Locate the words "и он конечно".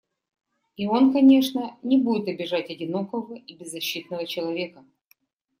0.77-1.77